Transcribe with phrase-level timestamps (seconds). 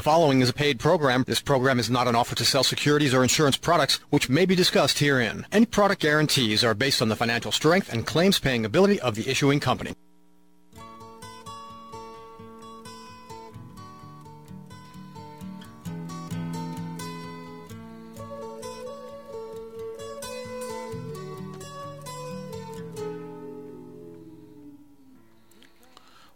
[0.00, 1.24] The following is a paid program.
[1.26, 4.54] This program is not an offer to sell securities or insurance products, which may be
[4.54, 5.44] discussed herein.
[5.52, 9.28] Any product guarantees are based on the financial strength and claims paying ability of the
[9.28, 9.92] issuing company.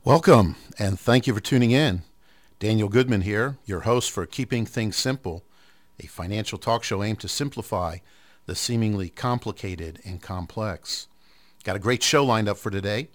[0.04, 2.02] Welcome, and thank you for tuning in.
[2.64, 5.44] Daniel Goodman here, your host for Keeping Things Simple,
[6.00, 7.98] a financial talk show aimed to simplify
[8.46, 11.06] the seemingly complicated and complex.
[11.62, 13.08] Got a great show lined up for today.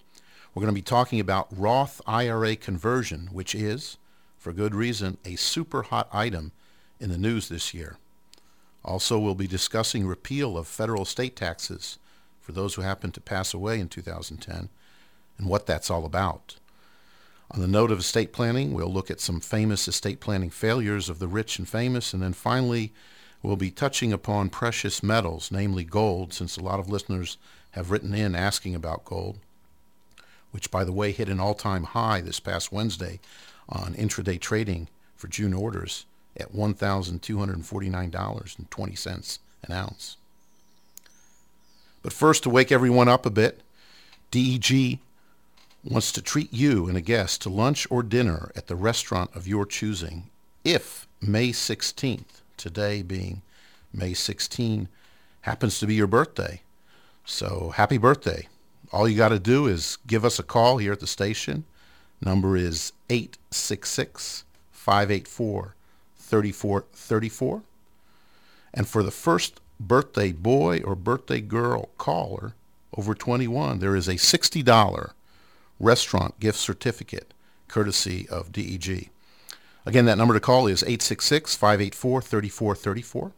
[0.54, 3.96] We're going to be talking about Roth IRA conversion, which is,
[4.38, 6.52] for good reason, a super hot item
[7.00, 7.96] in the news this year.
[8.84, 11.98] Also, we'll be discussing repeal of federal estate taxes
[12.40, 14.68] for those who happen to pass away in 2010
[15.38, 16.54] and what that's all about.
[17.52, 21.18] On the note of estate planning, we'll look at some famous estate planning failures of
[21.18, 22.92] the rich and famous, and then finally,
[23.42, 27.38] we'll be touching upon precious metals, namely gold, since a lot of listeners
[27.72, 29.38] have written in asking about gold,
[30.52, 33.18] which, by the way, hit an all-time high this past Wednesday
[33.68, 40.16] on intraday trading for June orders at $1,249.20 an ounce.
[42.02, 43.60] But first, to wake everyone up a bit,
[44.30, 45.00] DEG
[45.84, 49.48] wants to treat you and a guest to lunch or dinner at the restaurant of
[49.48, 50.30] your choosing
[50.64, 53.42] if May 16th, today being
[53.92, 54.88] May 16,
[55.42, 56.60] happens to be your birthday.
[57.24, 58.48] So happy birthday.
[58.92, 61.64] All you got to do is give us a call here at the station.
[62.20, 65.74] Number is 866 584
[66.18, 67.62] 3434.
[68.74, 72.54] And for the first birthday boy or birthday girl caller
[72.96, 75.12] over 21, there is a $60
[75.80, 77.34] restaurant gift certificate,
[77.66, 79.10] courtesy of DEG.
[79.86, 83.32] Again, that number to call is 866-584-3434.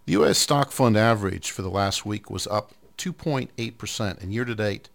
[0.06, 0.38] The U.S.
[0.38, 4.90] stock fund average for the last week was up 2.8%, and year to date,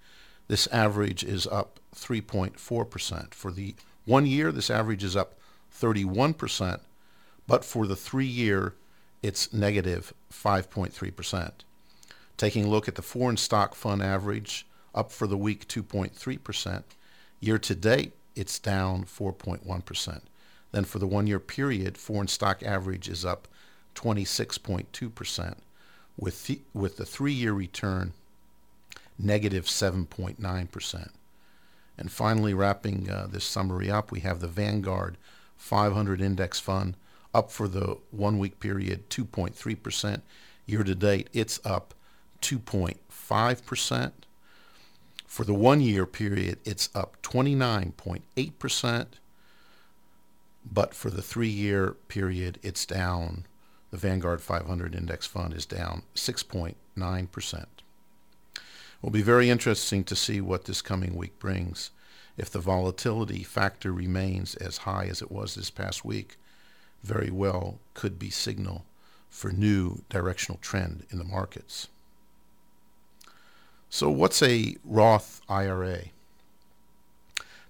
[0.49, 3.33] this average is up 3.4%.
[3.33, 3.75] For the
[4.05, 5.39] one year, this average is up
[5.75, 6.81] 31%,
[7.47, 8.75] but for the three year,
[9.23, 11.53] it's negative 5.3%.
[12.37, 16.83] Taking a look at the foreign stock fund average, up for the week 2.3%,
[17.45, 20.21] Year to date, it's down 4.1%.
[20.73, 23.49] Then for the one year period, foreign stock average is up
[23.97, 25.55] 26.2%,
[26.17, 28.15] with the, with the three year return
[29.19, 31.11] negative 7.9%.
[31.99, 35.19] And finally, wrapping uh, this summary up, we have the Vanguard
[35.59, 36.97] 500 Index Fund
[37.35, 40.23] up for the one week period 2.3%.
[40.65, 41.93] Year to date, it's up
[42.41, 44.13] 2.5%.
[45.35, 49.07] For the one year period, it's up 29.8%,
[50.65, 53.45] but for the three year period, it's down.
[53.91, 57.55] The Vanguard 500 Index Fund is down 6.9%.
[57.57, 58.61] It
[59.03, 61.91] will be very interesting to see what this coming week brings.
[62.37, 66.37] If the volatility factor remains as high as it was this past week,
[67.03, 68.85] very well could be signal
[69.29, 71.89] for new directional trend in the markets.
[73.95, 76.07] So, what's a Roth IRA?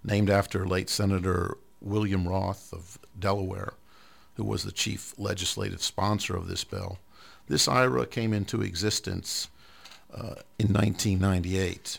[0.03, 3.75] Named after late Senator William Roth of Delaware,
[4.37, 6.99] who was the chief legislative sponsor of this bill.
[7.47, 9.49] This IRA came into existence
[10.15, 11.99] uh, in 1998.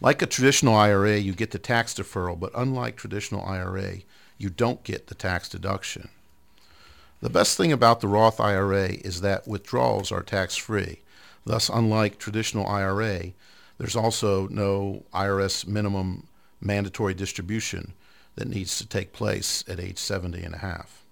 [0.00, 3.96] Like a traditional IRA, you get the tax deferral, but unlike traditional IRA,
[4.38, 6.08] you don't get the tax deduction.
[7.20, 11.00] The best thing about the Roth IRA is that withdrawals are tax-free.
[11.46, 13.32] Thus, unlike traditional IRA,
[13.78, 16.26] there's also no IRS minimum
[16.60, 17.92] mandatory distribution
[18.34, 21.04] that needs to take place at age 70 and a half.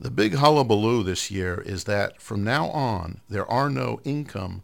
[0.00, 4.62] The big hullabaloo this year is that from now on, there are no income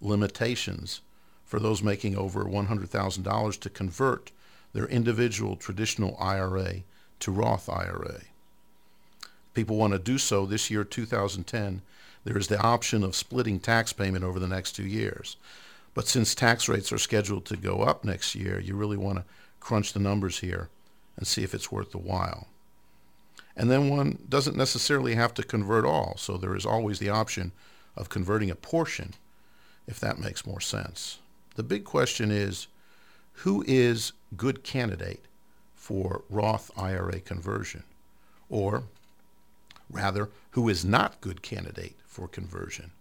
[0.00, 1.00] limitations
[1.44, 4.32] for those making over $100,000 to convert
[4.72, 6.82] their individual traditional IRA
[7.20, 8.22] to Roth IRA.
[9.54, 11.82] People want to do so this year, 2010.
[12.24, 15.36] There is the option of splitting tax payment over the next two years.
[15.94, 19.24] But since tax rates are scheduled to go up next year, you really want to
[19.60, 20.68] crunch the numbers here
[21.16, 22.46] and see if it's worth the while.
[23.56, 27.52] And then one doesn't necessarily have to convert all, so there is always the option
[27.96, 29.14] of converting a portion
[29.88, 31.18] if that makes more sense.
[31.56, 32.68] The big question is
[33.32, 35.24] who is good candidate
[35.74, 37.82] for Roth IRA conversion?
[38.50, 38.84] Or
[39.90, 42.92] rather, who is not good candidate for conversion?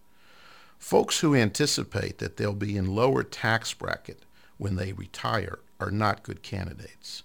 [0.78, 4.24] Folks who anticipate that they'll be in lower tax bracket
[4.58, 7.24] when they retire are not good candidates.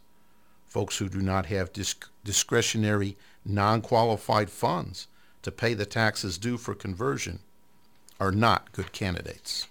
[0.66, 5.06] Folks who do not have disc- discretionary non-qualified funds
[5.42, 7.40] to pay the taxes due for conversion
[8.18, 9.66] are not good candidates.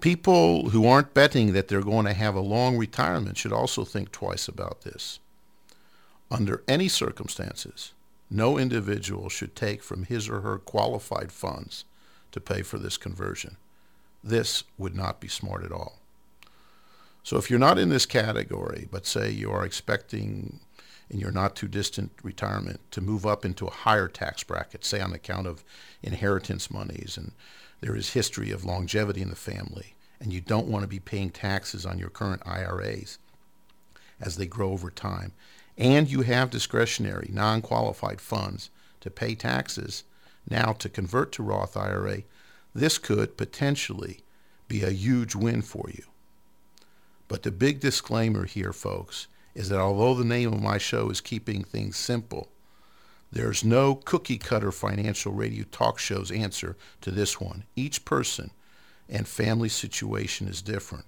[0.00, 4.10] People who aren't betting that they're going to have a long retirement should also think
[4.10, 5.20] twice about this.
[6.30, 7.93] Under any circumstances,
[8.30, 11.84] no individual should take from his or her qualified funds
[12.32, 13.56] to pay for this conversion.
[14.22, 15.98] This would not be smart at all.
[17.22, 20.60] So if you're not in this category, but say you are expecting
[21.10, 25.00] in your not too distant retirement to move up into a higher tax bracket, say
[25.00, 25.64] on account of
[26.02, 27.32] inheritance monies and
[27.80, 31.30] there is history of longevity in the family, and you don't want to be paying
[31.30, 33.18] taxes on your current IRAs
[34.20, 35.32] as they grow over time,
[35.76, 40.04] and you have discretionary, non-qualified funds to pay taxes
[40.48, 42.22] now to convert to Roth IRA,
[42.74, 44.20] this could potentially
[44.68, 46.04] be a huge win for you.
[47.28, 51.20] But the big disclaimer here, folks, is that although the name of my show is
[51.20, 52.48] Keeping Things Simple,
[53.32, 57.64] there's no cookie cutter financial radio talk show's answer to this one.
[57.74, 58.50] Each person
[59.08, 61.06] and family situation is different.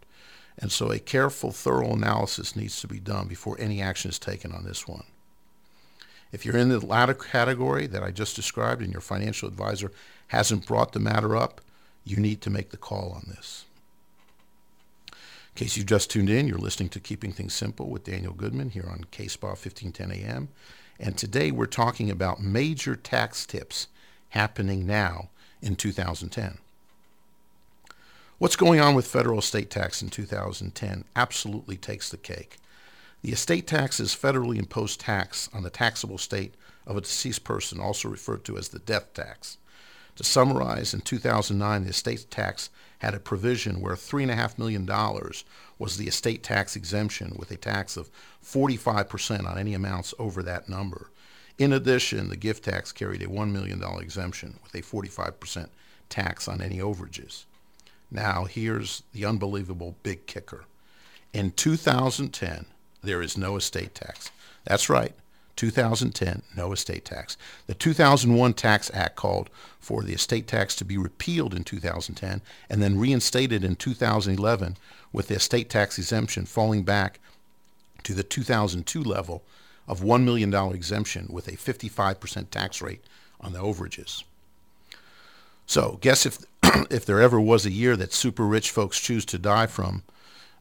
[0.59, 4.53] And so a careful, thorough analysis needs to be done before any action is taken
[4.53, 5.05] on this one.
[6.33, 9.93] If you're in the latter category that I just described and your financial advisor
[10.29, 11.61] hasn't brought the matter up,
[12.05, 13.65] you need to make the call on this.
[15.11, 18.71] In case you've just tuned in, you're listening to Keeping Things Simple with Daniel Goodman
[18.71, 20.49] here on KSPA 1510 AM.
[20.99, 23.89] And today we're talking about major tax tips
[24.31, 25.31] happening now
[25.63, 26.59] in 2010.
[28.39, 32.59] What's going on with federal estate tax in 2010 absolutely takes the cake.
[33.23, 36.53] The estate tax is federally imposed tax on the taxable estate
[36.87, 39.57] of a deceased person, also referred to as the death tax.
[40.17, 42.69] To summarize, in 2009, the estate tax
[42.99, 44.85] had a provision where $3.5 million
[45.79, 48.11] was the estate tax exemption with a tax of
[48.45, 51.11] 45% on any amounts over that number.
[51.57, 55.71] In addition, the gift tax carried a $1 million exemption with a 45%
[56.11, 57.47] tax on any overages.
[58.17, 60.65] Now, here's the unbelievable big kicker.
[61.35, 62.65] In 2010,
[63.03, 64.31] there is no estate tax.
[64.65, 65.13] That's right.
[65.57, 67.37] 2010, no estate tax.
[67.67, 72.83] The 2001 Tax Act called for the estate tax to be repealed in 2010 and
[72.83, 74.79] then reinstated in 2011
[75.13, 77.21] with the estate tax exemption falling back
[78.03, 79.43] to the 2002 level
[79.87, 83.05] of $1 million exemption with a 55% tax rate
[83.43, 84.23] on the overages.
[85.67, 86.39] So guess if,
[86.91, 90.03] if there ever was a year that super rich folks choose to die from,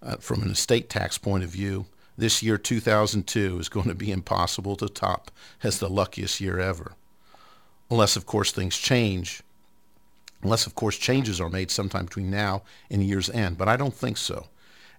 [0.02, 1.86] uh, from an estate tax point of view,
[2.18, 5.32] this year 2002 is going to be impossible to top
[5.64, 6.94] as the luckiest year ever.
[7.90, 9.42] Unless, of course, things change.
[10.42, 13.58] Unless, of course, changes are made sometime between now and year's end.
[13.58, 14.48] But I don't think so.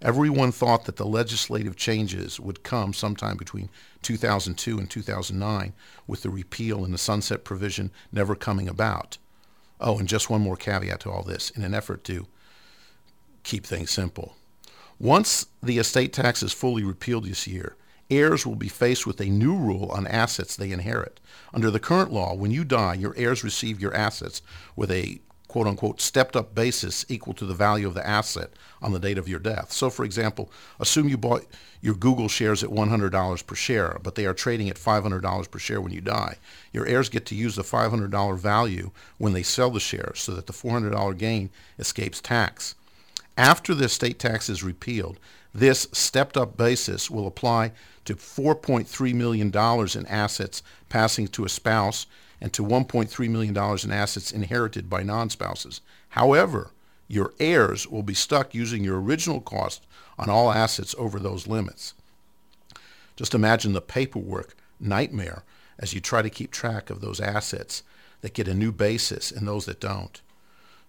[0.02, 3.70] Everyone thought that the legislative changes would come sometime between
[4.02, 5.72] 2002 and 2009,
[6.06, 9.16] with the repeal and the sunset provision never coming about.
[9.80, 12.26] Oh, and just one more caveat to all this in an effort to
[13.42, 14.35] keep things simple.
[14.99, 17.76] Once the estate tax is fully repealed this year,
[18.11, 21.21] heirs will be faced with a new rule on assets they inherit.
[21.52, 24.40] Under the current law, when you die, your heirs receive your assets
[24.75, 28.50] with a quote unquote stepped up basis equal to the value of the asset
[28.82, 29.72] on the date of your death.
[29.72, 30.50] So for example,
[30.80, 31.46] assume you bought
[31.80, 35.80] your Google shares at $100 per share, but they are trading at $500 per share
[35.80, 36.36] when you die.
[36.72, 40.46] Your heirs get to use the $500 value when they sell the shares so that
[40.46, 42.74] the $400 gain escapes tax.
[43.38, 45.18] After the estate tax is repealed,
[45.54, 47.72] this stepped up basis will apply
[48.04, 52.06] to $4.3 million in assets passing to a spouse
[52.40, 55.81] and to $1.3 million in assets inherited by non-spouses.
[56.11, 56.71] However,
[57.09, 59.87] your heirs will be stuck using your original cost
[60.19, 61.95] on all assets over those limits.
[63.16, 65.45] Just imagine the paperwork nightmare
[65.78, 67.83] as you try to keep track of those assets
[68.21, 70.21] that get a new basis and those that don't.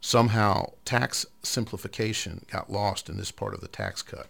[0.02, 4.28] Somehow, tax simplification got lost in this part of the tax cut.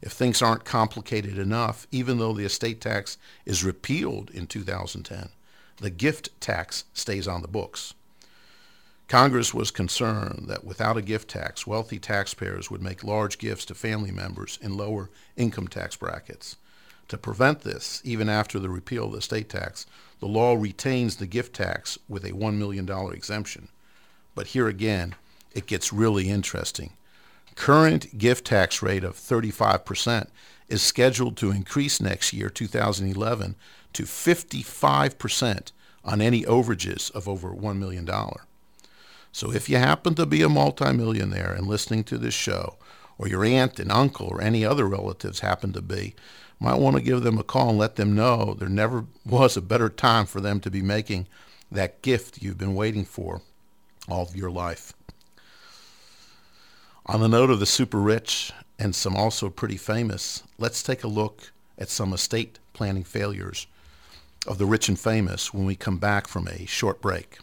[0.00, 5.28] If things aren't complicated enough, even though the estate tax is repealed in 2010,
[5.82, 7.94] the gift tax stays on the books.
[9.08, 13.74] Congress was concerned that without a gift tax, wealthy taxpayers would make large gifts to
[13.74, 16.56] family members in lower income tax brackets.
[17.08, 19.86] To prevent this, even after the repeal of the state tax,
[20.20, 23.66] the law retains the gift tax with a $1 million exemption.
[24.36, 25.16] But here again,
[25.52, 26.92] it gets really interesting.
[27.56, 30.28] Current gift tax rate of 35%
[30.68, 33.56] is scheduled to increase next year, 2011,
[33.94, 35.72] to 55%
[36.04, 38.08] on any overages of over $1 million.
[39.32, 42.76] So if you happen to be a multimillionaire and listening to this show,
[43.18, 46.14] or your aunt and uncle or any other relatives happen to be,
[46.58, 49.62] might want to give them a call and let them know there never was a
[49.62, 51.26] better time for them to be making
[51.70, 53.40] that gift you've been waiting for
[54.08, 54.92] all of your life.
[57.06, 61.08] On the note of the super rich and some also pretty famous, let's take a
[61.08, 63.66] look at some estate planning failures
[64.46, 67.38] of the rich and famous when we come back from a short break.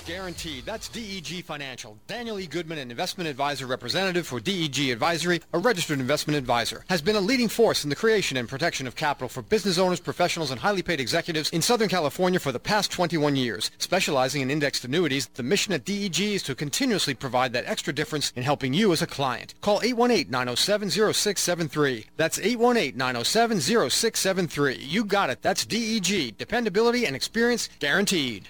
[0.00, 0.64] Guaranteed.
[0.64, 1.98] That's DEG Financial.
[2.06, 2.46] Daniel E.
[2.46, 7.20] Goodman, an investment advisor representative for DEG Advisory, a registered investment advisor, has been a
[7.20, 10.82] leading force in the creation and protection of capital for business owners, professionals, and highly
[10.82, 13.70] paid executives in Southern California for the past 21 years.
[13.78, 18.32] Specializing in indexed annuities, the mission at DEG is to continuously provide that extra difference
[18.36, 19.54] in helping you as a client.
[19.60, 22.06] Call 818-907-0673.
[22.16, 24.76] That's 818-907-0673.
[24.78, 25.42] You got it.
[25.42, 26.38] That's DEG.
[26.38, 28.48] Dependability and experience guaranteed.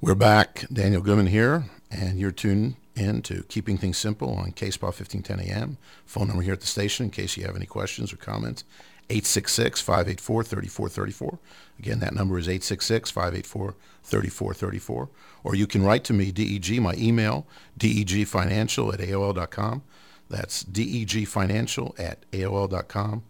[0.00, 0.64] We're back.
[0.72, 5.78] Daniel Goodman here, and you're tuned in to Keeping Things Simple on KSPA 1510 AM.
[6.04, 8.64] Phone number here at the station in case you have any questions or comments,
[9.08, 11.38] 866-584-3434.
[11.78, 15.08] Again, that number is 866-584-3434.
[15.44, 17.46] Or you can write to me, DEG, my email,
[17.78, 19.82] degfinancial at AOL.com.
[20.28, 23.22] That's degfinancial at AOL.com.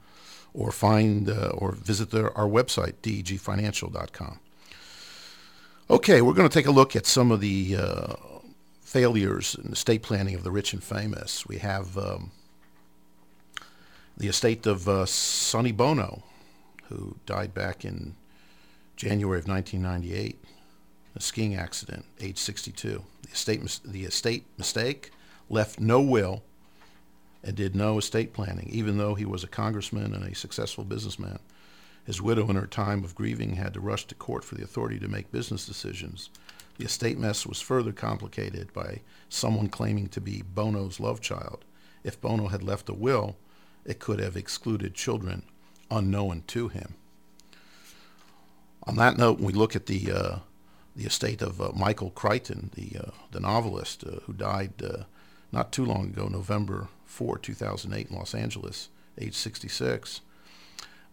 [0.54, 4.40] Or find uh, or visit the, our website, degfinancial.com.
[5.90, 8.14] Okay, we're going to take a look at some of the uh,
[8.80, 11.44] failures in estate planning of the rich and famous.
[11.44, 12.30] We have um,
[14.16, 16.22] the estate of uh, Sonny Bono,
[16.84, 18.14] who died back in
[18.96, 20.42] January of 1998,
[21.16, 23.04] a skiing accident, age 62.
[23.20, 25.10] The estate, the estate mistake
[25.50, 26.42] left no will
[27.42, 31.40] and did no estate planning, even though he was a congressman and a successful businessman.
[32.04, 34.98] His widow, in her time of grieving, had to rush to court for the authority
[34.98, 36.30] to make business decisions.
[36.76, 41.64] The estate mess was further complicated by someone claiming to be Bono's love child.
[42.02, 43.36] If Bono had left a will,
[43.84, 45.44] it could have excluded children
[45.90, 46.94] unknown to him.
[48.86, 50.38] On that note, we look at the uh,
[50.96, 55.04] the estate of uh, Michael Crichton, the uh, the novelist uh, who died uh,
[55.52, 60.20] not too long ago, November 4, 2008, in Los Angeles, age 66.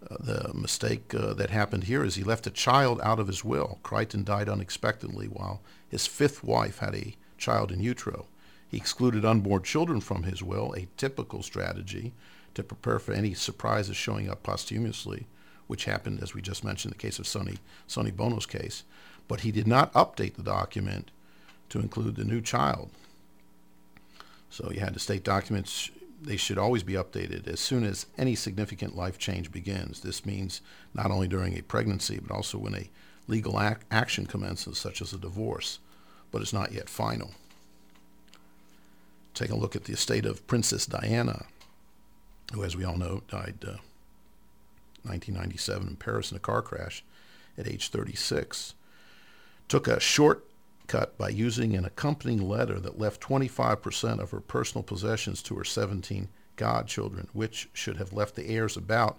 [0.10, 3.80] The mistake uh, that happened here is he left a child out of his will.
[3.84, 8.26] Crichton died unexpectedly while his fifth wife had a child in utero.
[8.68, 12.14] He excluded unborn children from his will, a typical strategy
[12.56, 15.28] to prepare for any surprises showing up posthumously,
[15.68, 18.84] which happened, as we just mentioned, in the case of Sonny, Sonny Bono's case.
[19.28, 21.12] But he did not update the document
[21.70, 22.90] to include the new child.
[24.50, 25.90] So you had the state documents
[26.22, 30.02] they should always be updated as soon as any significant life change begins.
[30.02, 30.62] This means
[30.94, 32.90] not only during a pregnancy, but also when a
[33.28, 35.80] legal ac- action commences, such as a divorce,
[36.32, 37.32] but it's not yet final.
[39.34, 41.46] Take a look at the estate of Princess Diana,
[42.54, 43.82] who, as we all know, died uh,
[45.04, 47.04] 1997 in Paris in a car crash
[47.58, 48.76] at age 36.
[49.68, 50.00] Took a
[50.92, 55.64] shortcut by using an accompanying letter that left 25% of her personal possessions to her
[55.64, 59.18] 17 godchildren, which should have left the heirs about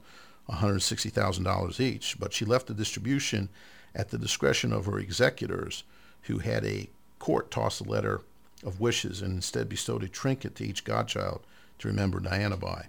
[0.50, 2.18] $160,000 each.
[2.18, 3.48] But she left the distribution
[3.94, 5.84] at the discretion of her executors,
[6.22, 6.88] who had a
[7.18, 8.20] court toss a letter
[8.64, 11.40] of wishes and instead bestowed a trinket to each godchild
[11.78, 12.86] to remember Diana by.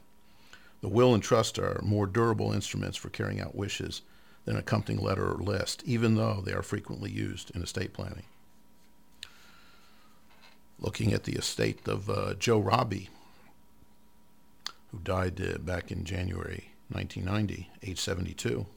[0.82, 4.02] The will and trust are more durable instruments for carrying out wishes
[4.44, 8.26] than an accompanying letter or list, even though they are frequently used in estate planning.
[10.84, 13.10] Looking at the estate of uh, Joe Robbie,
[14.92, 18.68] who died uh, back in January 1990, age 72,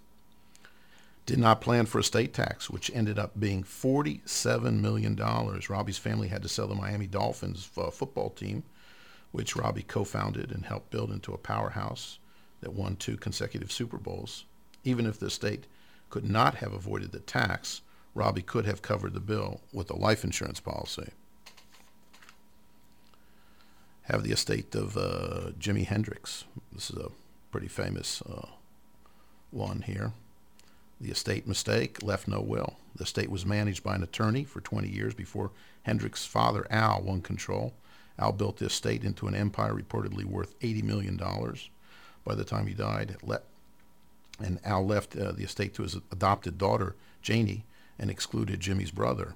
[1.26, 5.14] did not plan for estate tax, which ended up being $47 million.
[5.68, 8.62] Robbie's family had to sell the Miami Dolphins uh, football team
[9.36, 12.18] which Robbie co founded and helped build into a powerhouse
[12.62, 14.46] that won two consecutive Super Bowls.
[14.82, 15.66] Even if the estate
[16.08, 17.82] could not have avoided the tax,
[18.14, 21.10] Robbie could have covered the bill with a life insurance policy.
[24.06, 26.44] Have the estate of uh, Jimi Hendrix.
[26.72, 27.10] This is a
[27.50, 28.46] pretty famous uh,
[29.50, 30.12] one here.
[31.00, 32.76] The estate mistake left no will.
[32.94, 35.50] The estate was managed by an attorney for 20 years before
[35.82, 37.74] Hendrix's father, Al, won control.
[38.18, 41.20] Al built the estate into an empire reportedly worth $80 million
[42.24, 43.16] by the time he died.
[44.38, 47.64] And Al left uh, the estate to his adopted daughter, Janie,
[47.98, 49.34] and excluded Jimi's brother,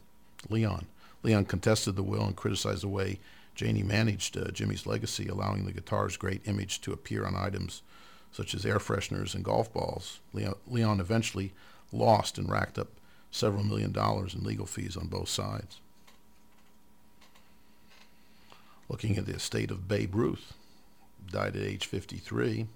[0.48, 0.86] Leon.
[1.22, 3.18] Leon contested the will and criticized the way
[3.60, 7.82] Janie managed uh, Jimi's legacy, allowing the guitar's great image to appear on items
[8.32, 10.20] such as air fresheners and golf balls.
[10.32, 11.52] Leon, Leon eventually
[11.92, 12.88] lost and racked up
[13.30, 15.80] several million dollars in legal fees on both sides
[18.90, 20.52] looking at the estate of Babe Ruth,
[21.30, 22.66] died at age 53.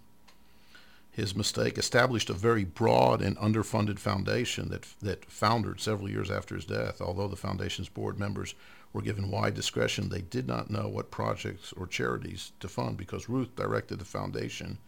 [1.14, 6.56] His mistake established a very broad and underfunded foundation that, that foundered several years after
[6.56, 7.00] his death.
[7.00, 8.56] Although the foundation's board members
[8.92, 13.28] were given wide discretion, they did not know what projects or charities to fund because
[13.28, 14.78] Ruth directed the foundation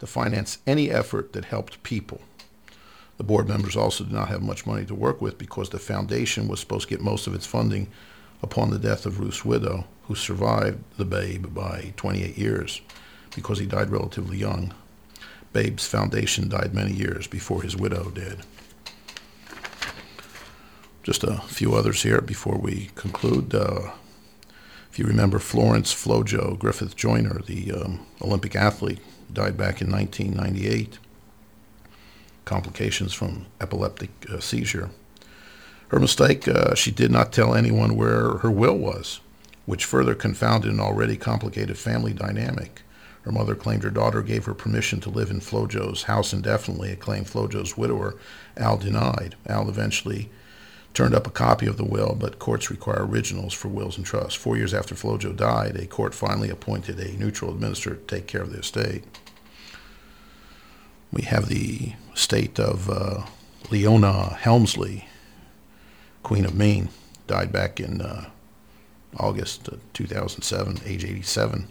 [0.00, 2.22] to finance any effort that helped people.
[3.16, 6.48] The board members also did not have much money to work with because the foundation
[6.48, 7.86] was supposed to get most of its funding
[8.42, 12.80] upon the death of Ruth's widow, who survived the babe by 28 years
[13.36, 14.74] because he died relatively young.
[15.52, 18.40] Babe's foundation died many years before his widow did.
[21.02, 23.54] Just a few others here before we conclude.
[23.54, 23.92] Uh,
[24.90, 29.00] if you remember Florence Flojo Griffith Joyner, the um, Olympic athlete,
[29.32, 30.98] died back in 1998.
[32.44, 34.90] Complications from epileptic uh, seizure.
[35.88, 39.20] Her mistake, uh, she did not tell anyone where her will was,
[39.64, 42.82] which further confounded an already complicated family dynamic.
[43.28, 46.96] Her mother claimed her daughter gave her permission to live in Flojo's house indefinitely, a
[46.96, 48.16] claim Flojo's widower,
[48.56, 49.34] Al, denied.
[49.46, 50.30] Al eventually
[50.94, 54.32] turned up a copy of the will, but courts require originals for wills and trusts.
[54.32, 58.40] Four years after Flojo died, a court finally appointed a neutral administrator to take care
[58.40, 59.04] of the estate.
[61.12, 63.26] We have the estate of uh,
[63.70, 65.06] Leona Helmsley,
[66.22, 66.88] Queen of Maine,
[67.26, 68.30] died back in uh,
[69.18, 71.68] August 2007, age 87.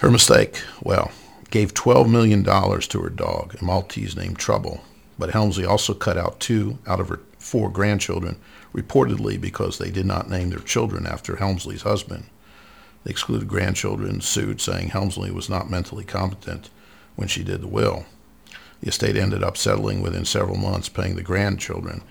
[0.00, 1.10] Her mistake, well,
[1.50, 4.82] gave $12 million to her dog, a Maltese named Trouble.
[5.18, 8.36] But Helmsley also cut out two out of her four grandchildren,
[8.72, 12.26] reportedly because they did not name their children after Helmsley's husband.
[13.02, 16.70] The excluded grandchildren sued, saying Helmsley was not mentally competent
[17.16, 18.06] when she did the will.
[18.80, 22.02] The estate ended up settling within several months, paying the grandchildren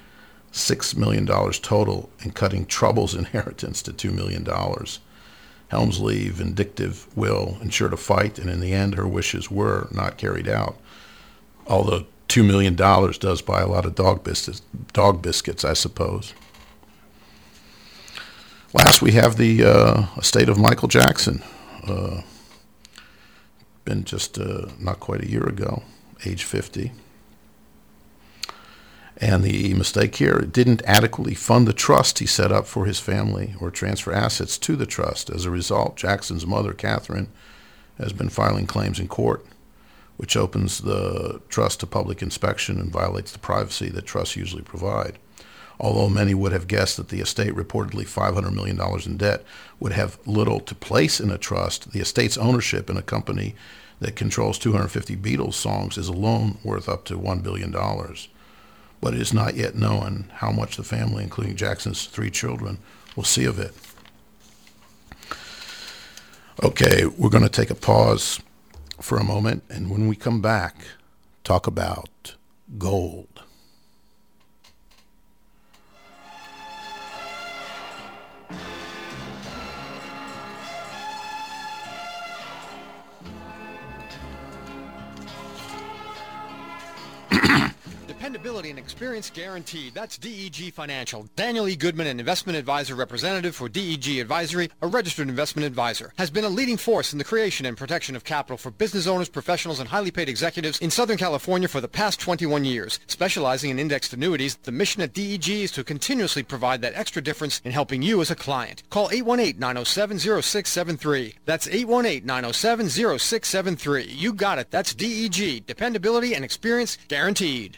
[0.51, 4.45] $6 million total and cutting Trouble's inheritance to $2 million.
[5.69, 10.47] Helmsley, vindictive will ensured a fight, and in the end, her wishes were not carried
[10.47, 10.77] out.
[11.67, 14.61] Although $2 million does buy a lot of dog biscuits,
[14.93, 16.33] dog biscuits I suppose.
[18.73, 21.41] Last, we have the uh, estate of Michael Jackson.
[21.87, 22.21] Uh,
[23.85, 25.83] been just uh, not quite a year ago
[26.25, 26.91] age 50.
[29.19, 33.55] And the mistake here didn't adequately fund the trust he set up for his family
[33.59, 35.31] or transfer assets to the trust.
[35.31, 37.29] As a result, Jackson's mother, Catherine,
[37.97, 39.43] has been filing claims in court,
[40.17, 45.17] which opens the trust to public inspection and violates the privacy that trusts usually provide.
[45.79, 49.43] Although many would have guessed that the estate, reportedly $500 million in debt,
[49.79, 53.55] would have little to place in a trust, the estate's ownership in a company
[53.99, 57.75] that controls 250 Beatles songs is alone worth up to $1 billion.
[59.01, 62.79] But it is not yet known how much the family, including Jackson's three children,
[63.15, 63.73] will see of it.
[66.63, 68.39] Okay, we're going to take a pause
[68.99, 70.75] for a moment, and when we come back,
[71.43, 72.35] talk about
[72.79, 73.43] gold.
[88.57, 89.93] Dependability and experience guaranteed.
[89.93, 91.29] That's DEG Financial.
[91.35, 91.75] Daniel E.
[91.75, 96.49] Goodman, an investment advisor representative for DEG Advisory, a registered investment advisor, has been a
[96.49, 100.09] leading force in the creation and protection of capital for business owners, professionals, and highly
[100.09, 102.99] paid executives in Southern California for the past 21 years.
[103.05, 107.61] Specializing in indexed annuities, the mission at DEG is to continuously provide that extra difference
[107.63, 108.81] in helping you as a client.
[108.89, 111.35] Call 818-907-0673.
[111.45, 114.05] That's 818-907-0673.
[114.07, 114.71] You got it.
[114.71, 115.67] That's DEG.
[115.67, 117.77] Dependability and experience guaranteed.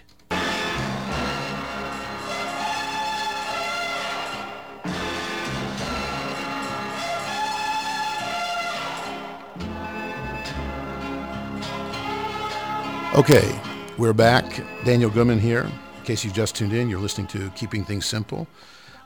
[13.19, 13.60] Okay,
[13.97, 14.63] we're back.
[14.86, 15.63] Daniel Goodman here.
[15.63, 18.47] In case you've just tuned in, you're listening to Keeping Things Simple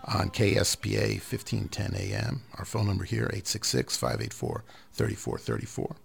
[0.06, 2.44] on KSPA 1510 AM.
[2.60, 5.96] Our phone number here, 866-584-3434.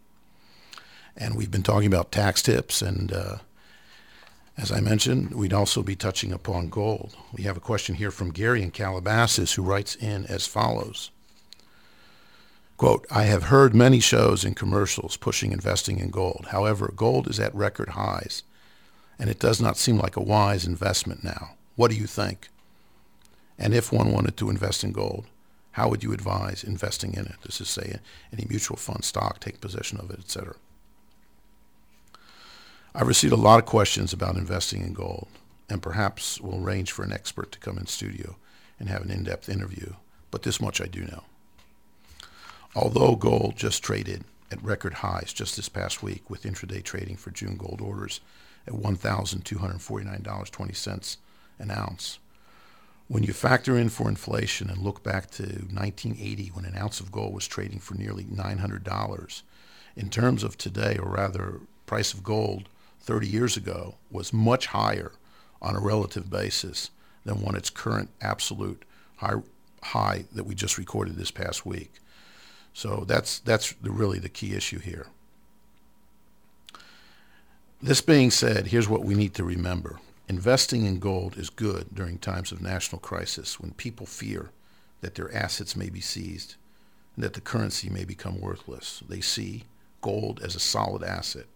[1.19, 3.37] And we've been talking about tax tips, and uh,
[4.57, 7.15] as I mentioned, we'd also be touching upon gold.
[7.35, 11.11] We have a question here from Gary in Calabasas who writes in as follows.
[12.79, 16.47] Quote, I have heard many shows and commercials pushing investing in gold.
[16.51, 18.45] However, gold is at record highs,
[19.19, 21.57] and it does not seem like a wise investment now.
[21.75, 22.49] What do you think?
[23.59, 25.27] And if one wanted to invest in gold,
[25.73, 27.35] how would you advise investing in it?
[27.43, 27.99] This is, say,
[28.33, 30.55] any mutual fund stock, take possession of it, etc.
[32.95, 35.27] I've received a lot of questions about investing in gold,
[35.69, 38.37] and perhaps we'll arrange for an expert to come in studio
[38.79, 39.95] and have an in-depth interview,
[40.31, 41.25] but this much I do know.
[42.75, 47.31] Although gold just traded at record highs just this past week with intraday trading for
[47.31, 48.21] June gold orders
[48.67, 51.17] at $1,249.20
[51.59, 52.19] an ounce.
[53.09, 57.11] When you factor in for inflation and look back to 1980 when an ounce of
[57.11, 59.43] gold was trading for nearly $900,
[59.97, 62.69] in terms of today, or rather price of gold
[63.01, 65.13] 30 years ago was much higher
[65.63, 66.91] on a relative basis
[67.25, 68.85] than what its current absolute
[69.17, 69.37] high,
[69.83, 71.93] high that we just recorded this past week.
[72.79, 75.09] So that's that's really the key issue here.
[77.83, 79.99] This being said, here's what we need to remember.
[80.29, 84.51] Investing in gold is good during times of national crisis when people fear
[85.01, 86.55] that their assets may be seized
[87.17, 89.03] and that the currency may become worthless.
[89.09, 89.65] They see
[90.01, 91.47] gold as a solid asset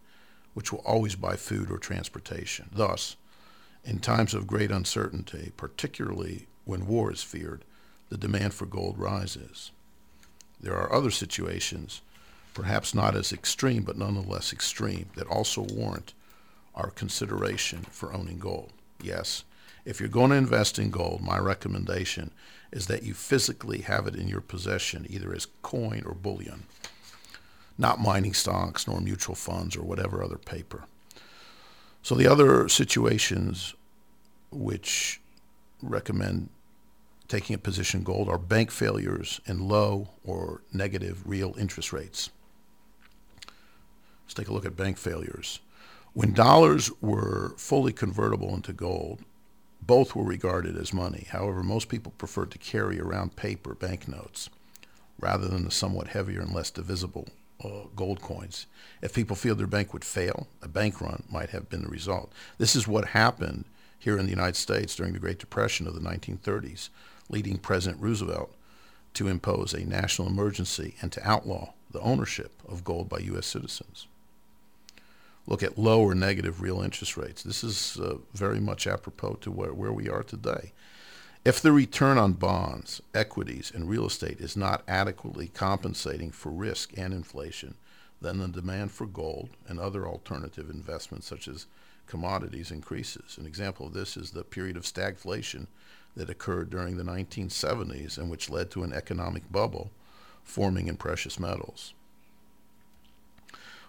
[0.54, 2.68] which will always buy food or transportation.
[2.72, 3.14] Thus,
[3.84, 7.64] in times of great uncertainty, particularly when war is feared,
[8.08, 9.70] the demand for gold rises.
[10.62, 12.00] There are other situations,
[12.54, 16.14] perhaps not as extreme, but nonetheless extreme, that also warrant
[16.74, 18.72] our consideration for owning gold.
[19.02, 19.44] Yes,
[19.84, 22.30] if you're going to invest in gold, my recommendation
[22.70, 26.62] is that you physically have it in your possession, either as coin or bullion,
[27.76, 30.84] not mining stocks nor mutual funds or whatever other paper.
[32.02, 33.74] So the other situations
[34.50, 35.20] which
[35.82, 36.48] recommend
[37.32, 42.28] taking a position gold are bank failures and low or negative real interest rates.
[44.24, 45.60] Let's take a look at bank failures.
[46.12, 49.20] When dollars were fully convertible into gold,
[49.80, 51.26] both were regarded as money.
[51.30, 54.50] However, most people preferred to carry around paper banknotes
[55.18, 57.28] rather than the somewhat heavier and less divisible
[57.64, 58.66] uh, gold coins.
[59.00, 62.30] If people feared their bank would fail, a bank run might have been the result.
[62.58, 63.64] This is what happened
[63.98, 66.90] here in the United States during the Great Depression of the 1930s
[67.32, 68.54] leading President Roosevelt
[69.14, 73.46] to impose a national emergency and to outlaw the ownership of gold by U.S.
[73.46, 74.06] citizens.
[75.46, 77.42] Look at low or negative real interest rates.
[77.42, 80.72] This is uh, very much apropos to where, where we are today.
[81.44, 86.96] If the return on bonds, equities, and real estate is not adequately compensating for risk
[86.96, 87.74] and inflation,
[88.20, 91.66] then the demand for gold and other alternative investments such as
[92.06, 93.36] commodities increases.
[93.36, 95.66] An example of this is the period of stagflation
[96.16, 99.90] that occurred during the 1970s and which led to an economic bubble
[100.44, 101.94] forming in precious metals.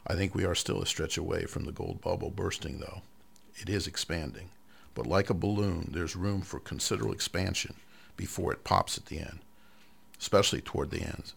[0.05, 3.01] I think we are still a stretch away from the gold bubble bursting, though.
[3.55, 4.49] It is expanding,
[4.95, 7.75] but like a balloon, there's room for considerable expansion
[8.17, 9.39] before it pops at the end,
[10.19, 11.33] especially toward the end.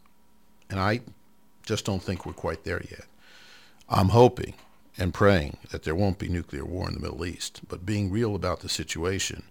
[0.68, 1.00] And I
[1.64, 3.06] just don't think we're quite there yet.
[3.88, 4.54] I'm hoping
[4.98, 8.34] and praying that there won't be nuclear war in the Middle East, but being real
[8.34, 9.44] about the situation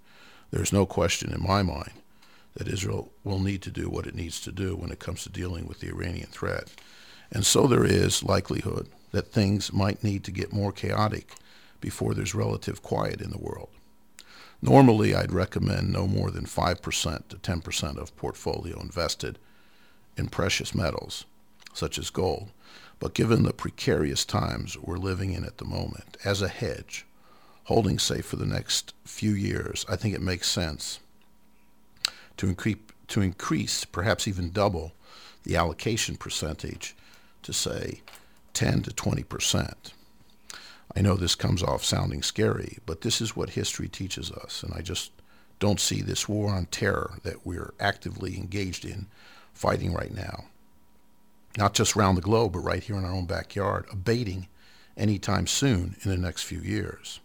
[0.55, 1.91] there's no question in my mind
[2.55, 5.29] that Israel will need to do what it needs to do when it comes to
[5.29, 6.69] dealing with the Iranian threat.
[7.29, 11.33] And so there is likelihood that things might need to get more chaotic
[11.81, 13.69] before there's relative quiet in the world.
[14.61, 19.37] Normally, I'd recommend no more than 5% to 10% of portfolio invested
[20.15, 21.25] in precious metals,
[21.73, 22.51] such as gold.
[22.99, 27.05] But given the precarious times we're living in at the moment, as a hedge,
[27.65, 30.99] holding safe for the next few years, I think it makes sense
[32.37, 34.93] to increase, to increase perhaps even double,
[35.43, 36.95] the allocation percentage
[37.43, 38.01] to say
[38.53, 39.93] 10 to 20 percent.
[40.95, 44.73] I know this comes off sounding scary, but this is what history teaches us, and
[44.73, 45.11] I just
[45.59, 49.07] don't see this war on terror that we're actively engaged in
[49.53, 50.45] fighting right now,
[51.57, 54.47] not just around the globe, but right here in our own backyard, abating
[54.97, 57.19] anytime soon in the next few years.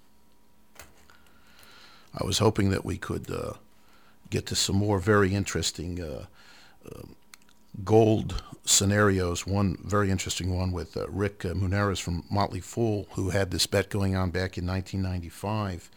[2.15, 3.55] I was hoping that we could uh,
[4.31, 6.27] get to some more very interesting uh,
[6.87, 7.03] uh,
[7.85, 9.47] gold scenarios.
[9.47, 11.55] One very interesting one with uh, Rick uh,
[11.95, 15.91] from Motley Fool, who had this bet going on back in 1995,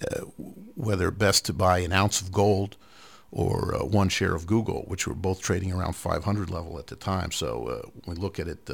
[0.00, 0.20] uh,
[0.74, 2.76] whether best to buy an ounce of gold
[3.30, 6.96] or uh, one share of Google, which were both trading around 500 level at the
[6.96, 7.30] time.
[7.30, 8.70] So when we look at it,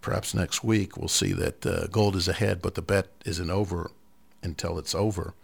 [0.00, 3.90] perhaps next week, we'll see that gold is ahead, but the bet isn't over
[4.44, 5.34] until it's over.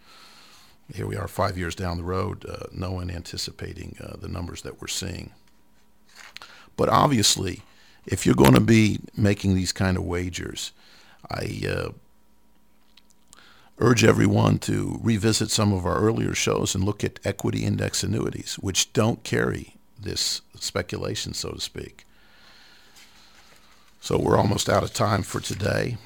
[0.93, 4.87] Here we are, five years down the road, no one anticipating the numbers that we're
[4.87, 5.31] seeing.
[6.77, 7.61] But obviously,
[8.05, 10.71] if you're going to be making these kind of wagers,
[11.29, 11.89] I uh,
[13.77, 18.55] urge everyone to revisit some of our earlier shows and look at equity index annuities,
[18.55, 22.05] which don't carry this speculation, so to speak.
[23.99, 25.97] So we're almost out of time for today.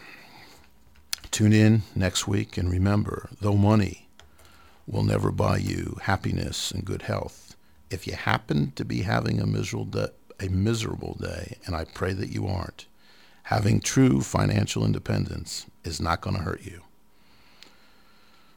[1.36, 4.08] Tune in next week and remember, though money
[4.88, 7.58] will never buy you happiness and good health,
[7.90, 10.08] if you happen to be having a miserable, day
[10.40, 12.86] a miserable day, and I pray that you aren't.
[13.44, 16.84] Having true financial independence is not going to hurt you.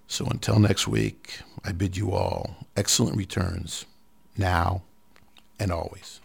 [0.07, 3.87] So until next week, I bid you all excellent returns
[4.37, 4.83] now
[5.59, 6.21] and always.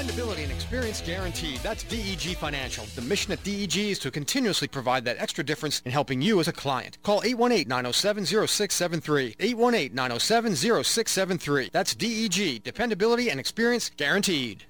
[0.00, 1.58] Dependability and experience guaranteed.
[1.58, 2.86] That's DEG Financial.
[2.94, 6.48] The mission at DEG is to continuously provide that extra difference in helping you as
[6.48, 6.96] a client.
[7.02, 9.36] Call 818-907-0673.
[9.36, 11.70] 818-907-0673.
[11.70, 12.62] That's DEG.
[12.62, 14.64] Dependability and experience guaranteed.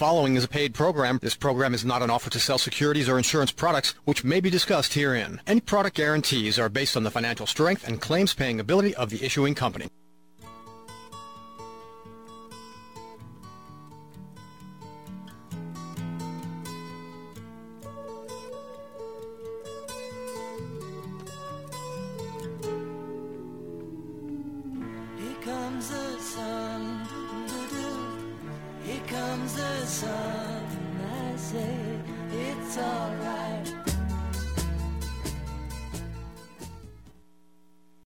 [0.00, 1.18] Following is a paid program.
[1.20, 4.48] This program is not an offer to sell securities or insurance products, which may be
[4.48, 5.42] discussed herein.
[5.46, 9.22] Any product guarantees are based on the financial strength and claims paying ability of the
[9.22, 9.90] issuing company.